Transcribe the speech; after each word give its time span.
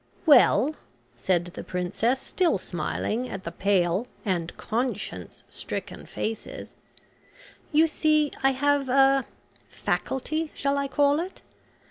"Well," 0.25 0.73
said 1.15 1.45
the 1.53 1.63
princess, 1.63 2.19
still 2.19 2.57
smiling 2.57 3.29
at 3.29 3.43
the 3.43 3.51
pale 3.51 4.07
and 4.25 4.57
conscience 4.57 5.43
stricken 5.47 6.07
faces, 6.07 6.75
"you 7.71 7.85
see 7.85 8.31
I 8.41 8.49
have 8.53 8.89
a 8.89 9.25
faculty 9.69 10.49
shall 10.55 10.79
I 10.79 10.87
call 10.87 11.19
it? 11.19 11.43